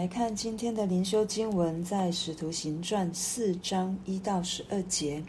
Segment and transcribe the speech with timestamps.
[0.00, 5.22] 来看今天的灵修经文，在《使徒行传》四章一到十二节。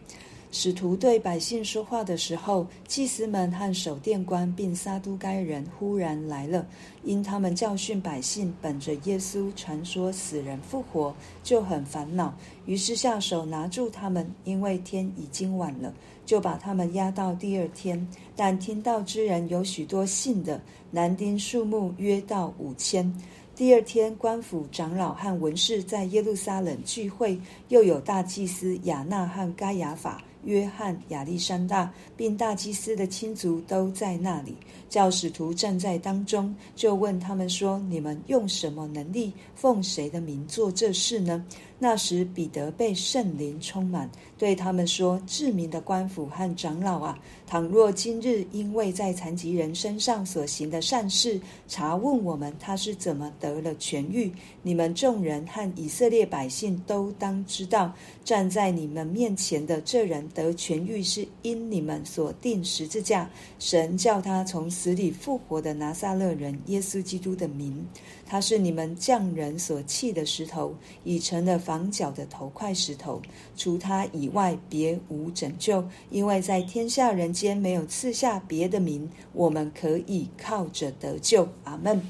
[0.50, 6.66] 使徒对百姓说话的时候，祭司们和守殿官并撒都该人忽然来了，
[7.04, 11.14] 因他们教训百姓，本着耶稣传说死人复活，
[11.44, 12.34] 就很烦恼，
[12.66, 15.94] 于是下手拿住他们，因为天已经晚了，
[16.26, 18.08] 就把他们押到第二天。
[18.38, 20.62] 但听到之人有许多信的，
[20.92, 23.14] 男丁数目约到五千。
[23.62, 30.20] 第二天，官府长老和文士在耶路撒冷聚会，又有大祭司亚纳和该亚法。
[30.46, 34.56] 约翰、亚历山大，并大祭司的亲族都在那里。
[34.90, 41.46] 教使徒站在当中，就问他们说：“你们用什么能力，奉谁的名做这事呢？”
[41.84, 47.18] 那时，彼得被圣灵充满，对他们说：“至明的官府和长老啊，
[47.48, 54.32] 倘若今日因为在残疾人身上所行的善事，查问我们他是怎么得了痊愈，
[54.62, 57.92] 你们众人和以色列百姓都当知道，
[58.24, 67.84] 站在你们面前的这人得痊愈，是因你们所钉十字架，神叫他从死里复活的拿撒勒人耶稣基督的名。”
[68.24, 70.74] 他是你们匠人所弃的石头，
[71.04, 73.22] 已成了房角的头块石头。
[73.56, 81.48] 除他以外，别无拯救，因为在天下人间没有赐下别的名，我们可以靠着得救。
[81.64, 82.02] 阿门。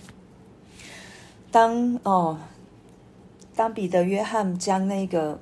[1.51, 2.39] 当哦，
[3.55, 5.39] 当彼得、约翰将那个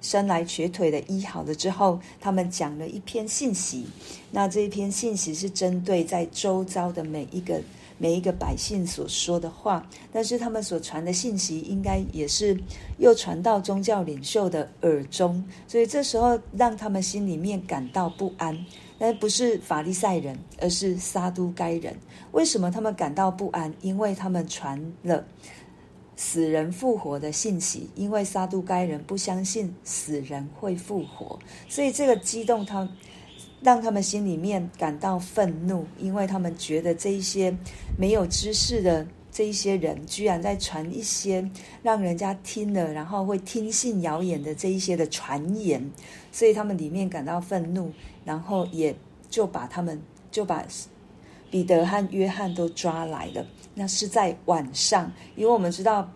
[0.00, 3.84] 生来瘸腿的医好了之后，他们讲了一篇信息。
[4.30, 7.60] 那这一篇信息是针对在周遭的每一个。
[8.02, 12.58] 每一个百姓所说的话，但是他们所传的信息，应该也是
[12.98, 18.66] 又传到宗教领袖的耳中，所以这时候让他们心里面感到不安。
[18.98, 21.96] 但不是法利赛人，而是撒都该人。
[22.32, 23.72] 为什么他们感到不安？
[23.80, 25.24] 因为他们传了
[26.16, 32.88] 死人复活的信息，因为撒都该人不相信死人会复活，所以这个激动他。
[33.62, 37.56] 让他们心里面感到愤怒，因为他们觉得这一些
[37.96, 41.48] 没有知识的这一些人，居然在传一些
[41.82, 45.90] 让人家听了然后会听信谣言的这一些的传言，
[46.32, 47.92] 所以他们里面感到愤怒，
[48.24, 48.94] 然后也
[49.30, 50.66] 就把他们就把
[51.50, 53.46] 彼得和约翰都抓来了。
[53.74, 56.10] 那是在晚上，因为我们知道。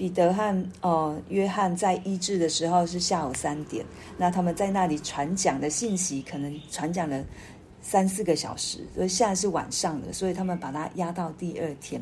[0.00, 3.84] 彼得和呃约翰在医治的时候是下午三点，
[4.16, 7.22] 那他们在那里传讲的信息可能传讲了
[7.82, 12.00] 三四个小时，所以现在是晚上了，所以他们把他押到第二天。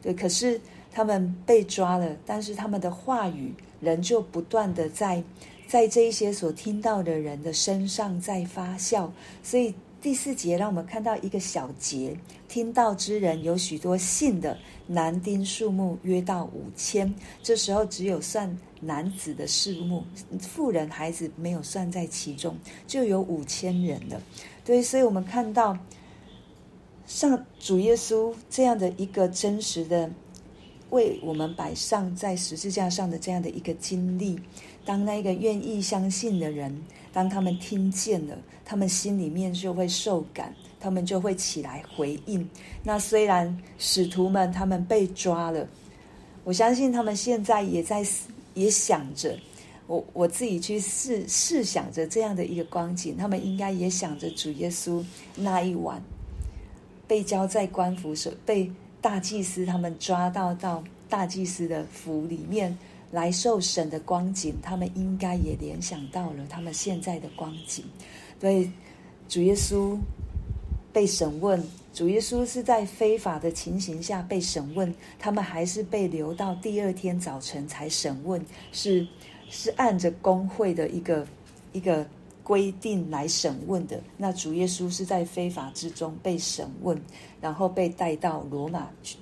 [0.00, 0.60] 对，可是
[0.92, 5.20] 他们被抓了，但是他们的话语仍旧不断的在
[5.66, 9.10] 在这一些所听到的人的身上在发酵，
[9.42, 9.74] 所以。
[10.02, 12.16] 第四节让我们看到一个小节，
[12.48, 14.56] 听道之人有许多信的，
[14.86, 17.14] 男丁数目约到五千。
[17.42, 20.02] 这时候只有算男子的数目，
[20.40, 22.56] 妇人孩子没有算在其中，
[22.86, 24.22] 就有五千人了。
[24.64, 25.76] 对，所以我们看到
[27.06, 30.10] 上主耶稣这样的一个真实的
[30.88, 34.40] 为我们摆上在十字架上的这样的一个经历，
[34.82, 36.82] 当那个愿意相信的人。
[37.12, 42.48] 当他们听见了，他们心里面就会受感，他们就会起来回应。
[42.84, 45.66] 那虽然使徒们他们被抓了，
[46.44, 48.06] 我相信他们现在也在
[48.54, 49.36] 也想着，
[49.86, 55.04] 我我自己去试试想着这样的一个光景，他们应该也想着主耶稣
[55.34, 56.00] 那一晚
[57.08, 58.70] 被交在官府手，被
[59.00, 62.78] 大祭司他们抓到到大祭司的府里面。
[63.10, 67.84] 来受审的光景，他们应该也联想到了他们现在的光景。
[68.38, 68.70] 对，
[69.28, 69.98] 主耶稣
[70.92, 71.62] 被审问，
[71.92, 79.06] 主耶稣是在非法的情形下被审问，他们还是被留到第二天早晨才审问，是
[79.48, 81.26] 是按着工会的一个
[81.72, 82.06] 一个
[82.42, 84.00] 规定来审问的。
[84.16, 87.00] 那主耶稣是在非法之中被审问，
[87.40, 89.16] 然后被带到罗马去。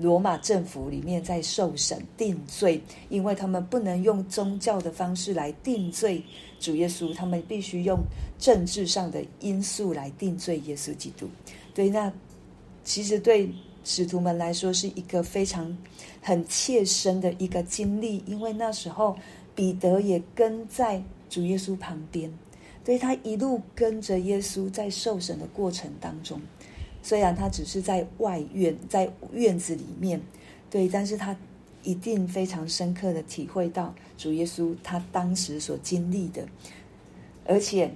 [0.00, 6.22] 罗马政府里面在受审定罪，因为他们不能用宗教的方式来定罪
[6.58, 7.98] 主耶稣，他们必须用
[8.38, 11.28] 政治上的因素来定罪耶稣基督。
[11.74, 12.12] 对，那
[12.82, 13.50] 其实对
[13.84, 15.76] 使徒们来说是一个非常
[16.20, 19.16] 很切身的一个经历，因为那时候
[19.54, 22.32] 彼得也跟在主耶稣旁边，
[22.84, 26.40] 所以他一路跟着耶稣在受审的过程当中。
[27.02, 30.20] 虽然他只是在外院，在院子里面，
[30.68, 31.36] 对，但是他
[31.82, 36.46] 一定非常深刻的体会到主耶稣他当时所经历的，
[37.46, 37.90] 而且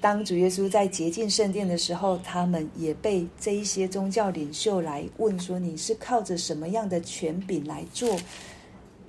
[0.00, 8.16] 当主耶稣在洁净圣殿的时候，他们也被这一些宗教领袖来问说：“你是靠着什么样的权柄来做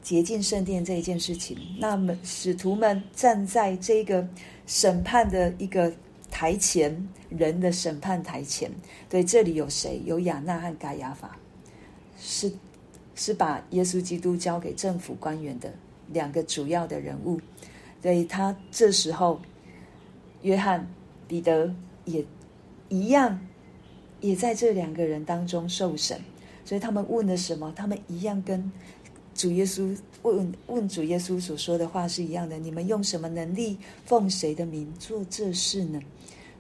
[0.01, 4.27] 洁净圣殿这一件事情？”那么使徒们站在这个
[4.65, 5.94] 审判的一个
[6.39, 8.71] 台前，人的审判台前。
[9.09, 10.01] 对，这里有谁？
[10.06, 11.38] 有亚那和该亚法，
[12.18, 12.50] 是
[13.13, 15.74] 是把耶稣基督交给政府官员的
[16.07, 17.41] 两个主要的人物。
[18.01, 19.41] 所以他这时候，
[20.41, 20.89] 约翰、
[21.27, 21.75] 彼得
[22.06, 22.24] 也
[22.88, 23.41] 一样，
[24.21, 26.21] 也在这两个人当中受审。
[26.63, 27.74] 所以他们问了什么？
[27.75, 28.71] 他们一样跟
[29.39, 32.57] 主耶稣问问主耶稣所说的话是一样的。
[32.57, 36.01] 你们用什么能力，奉谁的名做这事呢？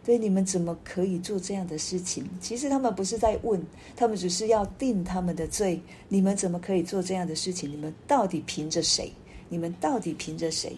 [0.05, 2.23] 所以你们怎么可以做这样的事情？
[2.39, 3.61] 其实他们不是在问，
[3.97, 5.77] 他们只是要定他们的罪。
[6.07, 7.69] 你们怎么可以做这样的事情？
[7.69, 9.11] 你们到底凭着谁？
[9.49, 10.71] 你们到底凭着谁？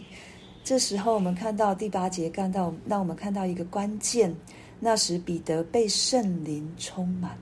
[0.63, 4.35] 这时候，我们看到第八节，看到让我们看到一个关键。
[4.79, 7.37] 那时，彼得被圣灵充满。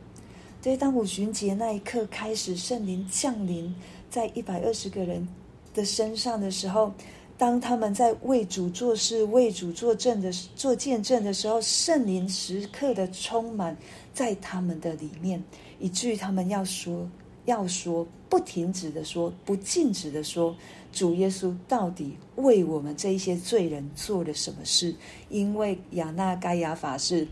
[0.61, 3.73] 对，当五旬节那一刻开始，圣灵降临
[4.09, 5.27] 在一百二十个人
[5.73, 6.91] 的身上的时候，
[7.37, 13.77] 当他们在为主做事、为主作证的做见证的时候，圣灵时刻的充满
[14.13, 15.43] 在他们的里面，
[15.79, 17.09] 以至于他们要说、
[17.45, 20.55] 要说，不停止的说，不禁止的说。
[20.91, 24.95] 主耶稣到底为我们这一些罪人做了什么事？
[25.29, 27.27] 因为亚那该亚法是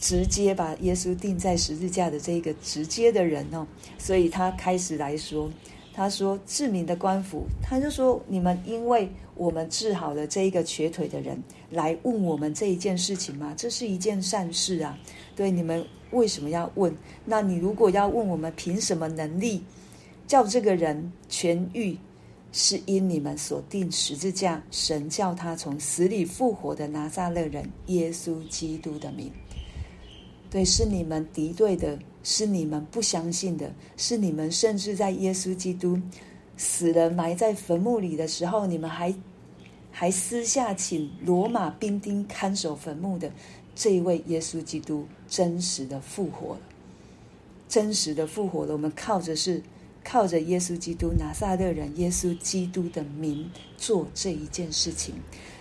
[0.00, 3.66] 直接把耶稣钉在十字架的这一个直接的人哦，
[3.98, 5.50] 所以他开始来说，
[5.92, 13.54] 他说治民的官府，他就说你们因为我们治好了这一个瘸腿的人，来问我们这一件事情吗？
[13.56, 14.98] 这是一件善事啊，
[15.34, 16.94] 对，你们为什么要问？
[17.24, 19.62] 那你如果要问我们凭什么能力？
[20.26, 21.96] 叫这个人痊愈，
[22.52, 29.32] 是因你们所定十字架，神叫他从死里复活的拿撒勒人耶稣基督的名。
[30.50, 36.00] 对，是你们敌对的，是你们不相信的，是你们甚至在耶稣基督
[36.56, 39.14] 死了埋在坟墓里的时候，你们还
[39.90, 43.32] 还私下请罗马兵丁看守坟墓的
[43.74, 46.60] 这一位耶稣基督真实的复活了，
[47.68, 48.72] 真实的复活了。
[48.72, 49.62] 我们靠着是。
[50.04, 55.14] 靠着耶稣基督拿撒勒人耶稣基督的名做这一件事情，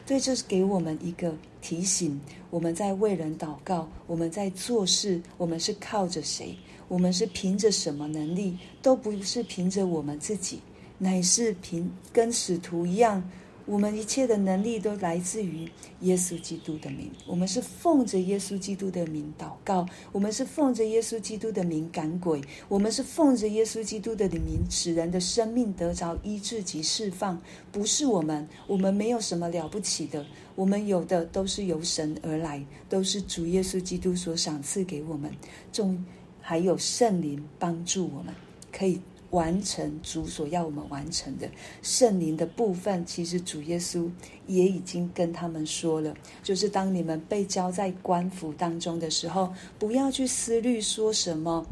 [0.08, 2.20] 对，这是给我们一个提醒。
[2.50, 6.56] 我们在为人祷告，我们在做事，我们是靠着谁？
[6.88, 8.58] 我们是凭着什么能力？
[8.82, 10.62] 都不是凭着我们自己，
[10.98, 13.22] 乃是凭跟使徒一样。
[13.68, 15.70] 我们一切的能力都来自于
[16.00, 17.12] 耶稣基督的名。
[17.28, 27.42] 我们是奉着耶稣基督的名祷告，我们是奉着耶稣基督的名赶鬼，我们是奉着耶稣基督的名使人的生命得着医治及释放。
[27.70, 30.26] 不是我们，我们没有什么了不起的，
[30.56, 35.30] 我们有的都是由神而来，都是主耶稣基督所赏赐给我们，
[35.74, 36.06] 仲
[36.42, 38.34] 还有圣灵帮助我们，
[38.72, 39.02] 可以。
[39.32, 41.50] 完成主所要我们完成的
[41.82, 44.10] 圣灵的部分，其实主耶稣
[44.46, 51.66] 也已经跟他们说了，就是当你们被交在官府当中的时候，不要去思虑说什么，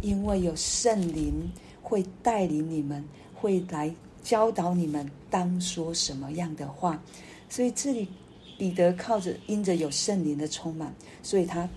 [0.00, 1.50] 因为有圣灵
[1.82, 7.02] 会带领你们，会来教导你们当说什么样的话。
[7.48, 8.08] 所以这里
[8.56, 11.68] 彼得靠着因着有圣灵的充满，所以他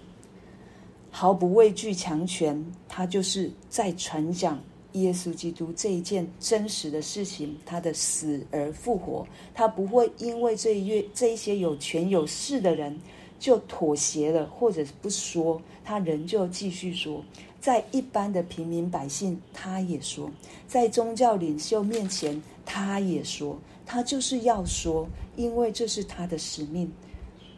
[1.09, 4.61] 毫不畏惧强权，他就是在传讲。
[4.95, 12.97] 耶稣基督这一件真实的事情，他的死而复活，他不会因为这一月这一些有权有势的人
[13.37, 17.23] 就妥协了，或者不说，他仍旧继续说，
[17.59, 20.31] 在一般的平民百姓，他也说，
[20.67, 26.89] 在宗教领袖面前，他也说，他就是要说，因为这是他的使命，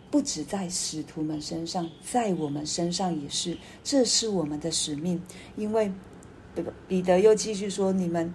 [0.10, 5.22] 不止在使徒们身上，在我们身上也是，这是我们的使命，
[5.56, 5.91] 因为。
[6.88, 8.34] 彼得又继续说：“你们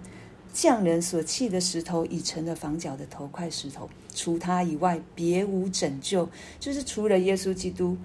[0.53, 3.89] 匠人所弃的石头，已成了房角的头块石头。
[4.13, 6.29] 除他以外，别无拯救。
[6.59, 7.97] 就是除了耶稣基督，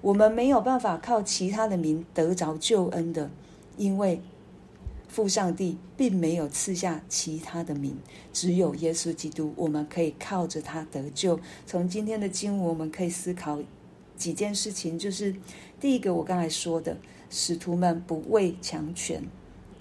[0.00, 3.30] 我们没有办法靠其他的名得着救恩的，
[3.76, 4.22] 因为
[5.08, 7.98] 父上帝并没有赐下其他的名，
[8.32, 9.52] 只有耶稣基督。
[9.56, 11.38] 我们可以靠着他得救。
[11.66, 13.60] 从今天的经文，我们可以思考
[14.16, 15.36] 几件事情，就是
[15.78, 16.96] 第一个，我刚才说的，
[17.28, 19.22] 使徒们不畏强权。”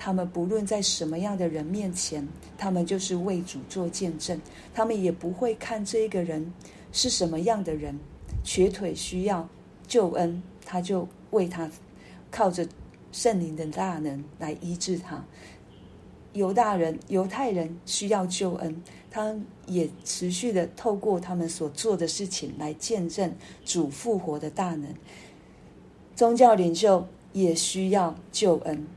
[0.04, 2.28] 他们不论在什么样的人面前，
[2.58, 4.42] 他们就是为主做见证。
[4.74, 6.52] 他们也不会看这个人
[6.92, 8.00] 是什么样的人，
[8.44, 9.48] 瘸腿需要
[9.88, 11.70] 救恩，他就为他
[12.32, 12.68] 靠着
[13.12, 15.24] 圣灵的大能来医治他。
[16.34, 18.82] 犹大人、犹太人需要救恩，
[19.12, 19.36] 他
[19.68, 23.32] 也持续的透过他们所做的事情来见证
[23.64, 24.96] 主复活的大能。
[26.16, 28.88] 宗教领袖也需要救恩，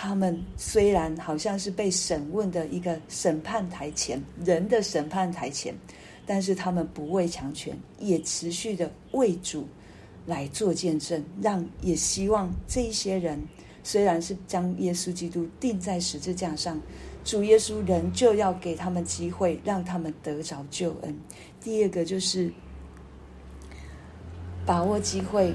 [0.00, 5.74] 他们虽然好像是被审问的一个审判台前，人的审判台前，
[6.24, 9.66] 但是他们不畏强权，也持续的为主
[10.24, 13.42] 来做见证，让也希望这一些人。
[13.82, 16.80] 虽然是将耶稣基督钉在十字架上，
[17.24, 21.12] 主耶稣仍旧要给他们机会，让他们得着救恩。
[21.60, 22.52] 第二个就是
[24.64, 25.52] 把握机会，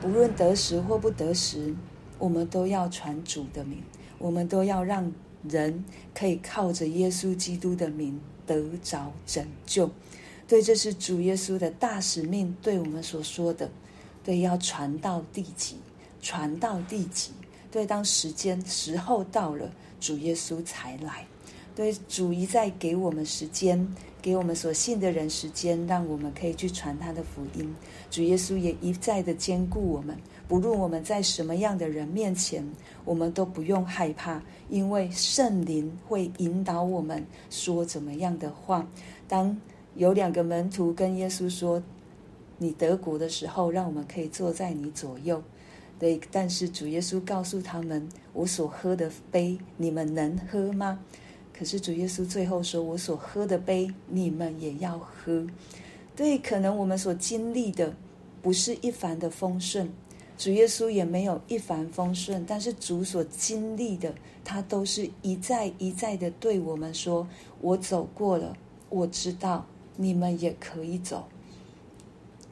[0.00, 1.72] 不论得时或不得时，
[2.18, 3.82] 我们都要传主的名，
[4.18, 5.12] 我们都要让
[5.48, 5.84] 人
[6.14, 9.90] 可以靠着耶稣基督的名得着拯救。
[10.46, 13.70] 对，这是主耶稣的大使命，对我们所说的，
[14.24, 15.76] 对，要传到地极。
[16.20, 17.30] 传到地极，
[17.70, 19.70] 对，当时间时候到了，
[20.00, 21.24] 主耶稣才来。
[21.76, 27.72] 对，主一再给我们时间，给我们所信的人时间，让我们可以去传他的福音。
[28.10, 30.18] 主耶稣也一再的坚固我们，
[30.48, 32.66] 不论我们在什么样的人面前，
[33.04, 38.88] 我们都不用害怕，因为圣灵会引导我们说怎么样的话。
[39.28, 39.54] 当
[39.94, 41.82] 有两个门徒跟耶稣说
[42.56, 45.42] ：“你得国的时候，让我们可以坐在你左右。”
[46.00, 50.98] 对，但是主耶稣告诉他们：“我所喝的杯，你们能喝吗？”
[51.52, 55.46] 可是主耶稣最后说：“我所喝的杯，你们也要喝。”
[56.16, 57.92] 对，可能我们所经历的
[58.40, 59.90] 不是一帆的风顺，
[60.38, 64.14] 主耶稣也没有一帆风顺，但是主所经历的，
[64.44, 67.26] 他都是一再一再的对我们说
[67.60, 68.56] ：“我走过了，
[68.88, 69.66] 我知道
[69.96, 71.26] 你们也可以走。”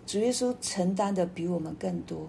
[0.05, 2.29] 主耶稣承担的比我们更多。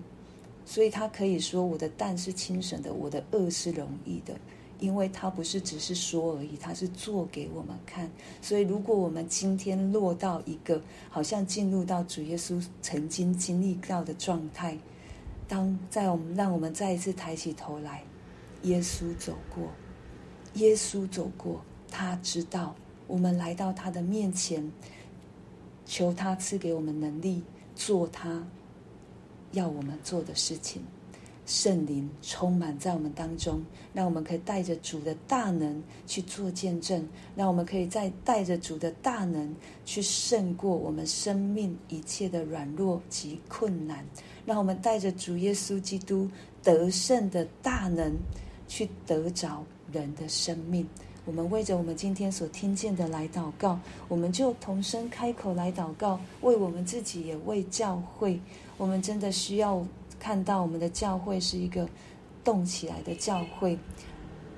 [0.64, 4.38] 所以他可以说：“我的担是轻省的，我的轭是容易的，
[4.80, 8.12] 因为他不是只是说而已，他是做给我们看。
[8.42, 14.78] 所以，如果我们今天落到一个好像进入到主耶稣曾经经历到的状态，
[15.48, 18.04] 当在我们让我们再一次抬起头来，
[18.64, 19.72] 耶稣走过，
[20.56, 22.76] 耶稣走过，他知道
[23.08, 24.72] 我们来到他的面前，
[25.86, 27.44] 求他赐给我们能力
[27.76, 28.44] 做他。”
[29.54, 30.84] 要我们做的事情，
[31.48, 33.64] 圣灵充满在我们当中，
[33.94, 44.06] 让我们可以带着主的大能去做见证，让我们可以再带着主的大能去胜过我们生命一切的软弱及困难，
[44.46, 46.30] 让我们带着主耶稣基督
[46.62, 48.14] 得胜的大能
[48.68, 50.86] 去得着人的生命。
[51.24, 58.40] 我们为着我们今天所听见的来祷告，我们就同声开口来祷告，为我们自己，也为教会。
[58.78, 59.86] 我们真的需要
[60.20, 61.88] 看到我们的教会是一个
[62.44, 63.78] 动起来的教会。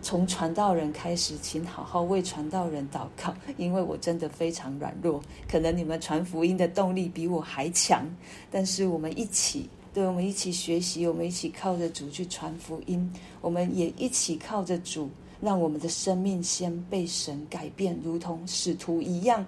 [0.01, 5.21] 从传道人开始，请好好为传道人祷告， 因为我真的非常软弱。
[5.45, 8.05] 可能你们传福音的动力比我还强，
[8.49, 13.11] 但是我们一起，对，我们一起学习，我们一起靠着主去传福音，
[13.41, 15.09] 我们也一起靠着主。
[15.41, 19.45] 让我们的生命先被神改变，如同使徒一样，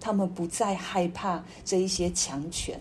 [0.00, 2.80] 他们不再害怕这一些强权。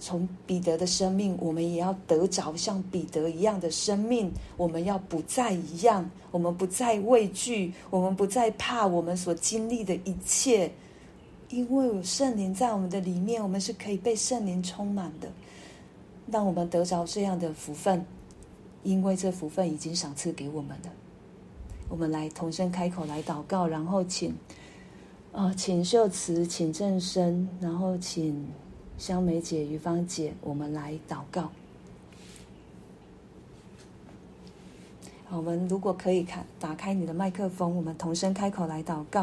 [0.00, 4.32] 从彼得的生命，我们也要得着像彼得一样的生命。
[4.56, 10.72] 我们要不再一样，我们不再畏惧，我们不再怕我们所经历的一切，
[11.50, 15.30] 因为有圣灵在我们的里面，我们是可以被圣灵充满的。
[16.32, 18.06] 让我们得着这样的福分，
[18.84, 20.90] 因为这福分已经赏赐给我们了。
[21.88, 24.30] 我们来同声开口来祷告，然后请
[25.32, 28.46] 啊、呃，请秀慈，请正生，然后请
[29.00, 31.50] 香梅姐、于芳姐，我们来祷告。
[35.30, 39.22] 我们如果可以看，打开你的麦克风，我们同声开口来祷告。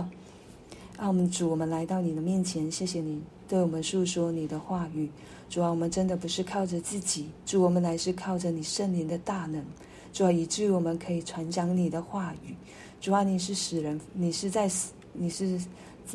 [0.97, 5.11] 啊，我们主，我们来到你的面前，谢谢你对我们诉说你的话语。
[5.47, 9.63] 主啊，我们真的不是靠着自己，主，我们乃是靠着你圣灵的大能。
[10.11, 12.55] 主啊，以至于我们可以传讲你的话语。
[12.99, 14.67] 主啊，你是使人，你是在，
[15.13, 15.61] 你是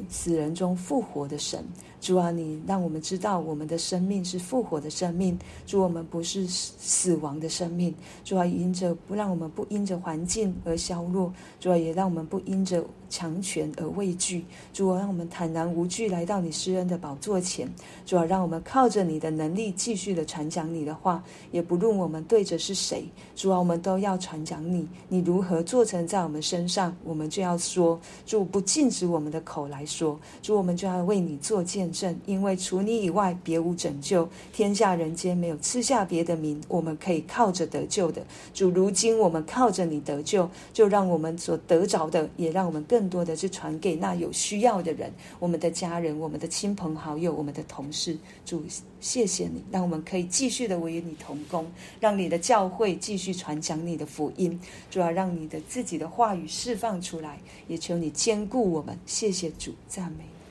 [0.08, 1.64] 死人中复活的神。
[2.00, 5.38] 主啊，你让我们知道我们的生命是复活的生命。
[5.66, 7.94] 主，我们不是死亡的生命。
[8.24, 11.32] 主啊，因着不让我们不因着环境而消弱。
[11.60, 14.44] 主啊，也让我们不因着强权而畏惧。
[14.72, 17.72] 主啊，让我们坦然无惧来到你施恩的宝座前。
[18.04, 21.22] 主啊，让我们靠着你的能力继续的传讲你的话，
[21.52, 23.04] 也不论我们对着是谁。
[23.36, 28.00] 主啊，我们都要传讲你，你如何做成在我们身上，我们就要说。
[28.26, 30.18] 主不禁止我们的口来来说。
[30.40, 38.24] 主，我们就要为你做见证，因为除你以外别无拯救，天下人间没有赐下别的名，我们可以靠着得救的。
[38.54, 48.16] 主，如今我们靠着你得救，就让我们所得着的，也让我们更多的去传给那有需要的人，我们的家人、我们的亲朋好友、我们的同事。
[48.44, 48.62] 主，
[49.00, 51.66] 谢谢你，让我们可以继续的为你同工，
[51.98, 54.60] 让你的教会继续传讲你的福音。
[54.90, 58.96] 主要让你的自己的话语释放出来，也求你坚固我们。
[59.06, 60.41] 谢谢主赞美。